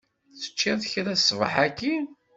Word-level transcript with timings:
Teččiḍ 0.39 0.79
kra 0.91 1.13
ṣṣbeḥ-agi? 1.21 1.95